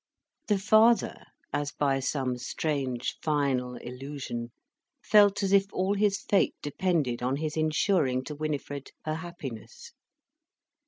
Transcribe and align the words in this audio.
The 0.47 0.57
father, 0.57 1.25
as 1.53 1.73
by 1.73 1.99
some 1.99 2.35
strange 2.39 3.17
final 3.21 3.75
illusion, 3.75 4.49
felt 5.03 5.43
as 5.43 5.53
if 5.53 5.65
all 5.71 5.93
his 5.93 6.21
fate 6.23 6.55
depended 6.63 7.21
on 7.21 7.35
his 7.35 7.55
ensuring 7.55 8.23
to 8.23 8.33
Winifred 8.33 8.89
her 9.05 9.13
happiness. 9.13 9.91